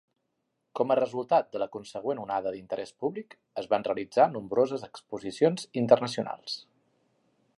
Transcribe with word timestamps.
Com 0.77 0.93
a 0.93 0.95
resultat 0.99 1.51
de 1.55 1.59
la 1.63 1.67
consegüent 1.75 2.21
onada 2.23 2.53
d'interès 2.55 2.93
públic, 3.03 3.37
es 3.63 3.69
van 3.75 3.87
realitzar 3.89 4.27
nombroses 4.33 4.89
exposicions 4.89 5.71
internacionals. 5.85 6.57